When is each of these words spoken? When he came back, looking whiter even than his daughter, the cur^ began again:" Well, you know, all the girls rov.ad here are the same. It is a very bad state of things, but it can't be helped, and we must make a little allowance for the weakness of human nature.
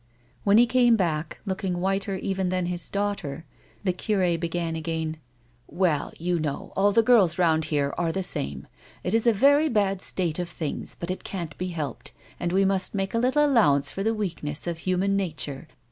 When 0.43 0.57
he 0.57 0.65
came 0.65 0.95
back, 0.95 1.41
looking 1.45 1.79
whiter 1.79 2.15
even 2.15 2.49
than 2.49 2.65
his 2.65 2.89
daughter, 2.89 3.45
the 3.83 3.93
cur^ 3.93 4.39
began 4.39 4.75
again:" 4.75 5.17
Well, 5.67 6.11
you 6.17 6.39
know, 6.39 6.73
all 6.75 6.91
the 6.91 7.03
girls 7.03 7.35
rov.ad 7.35 7.65
here 7.65 7.93
are 7.99 8.11
the 8.11 8.23
same. 8.23 8.65
It 9.03 9.13
is 9.13 9.27
a 9.27 9.31
very 9.31 9.69
bad 9.69 10.01
state 10.01 10.39
of 10.39 10.49
things, 10.49 10.97
but 10.99 11.11
it 11.11 11.23
can't 11.23 11.55
be 11.59 11.67
helped, 11.67 12.13
and 12.39 12.51
we 12.51 12.65
must 12.65 12.95
make 12.95 13.13
a 13.13 13.19
little 13.19 13.45
allowance 13.45 13.91
for 13.91 14.01
the 14.01 14.15
weakness 14.15 14.65
of 14.65 14.79
human 14.79 15.15
nature. 15.15 15.67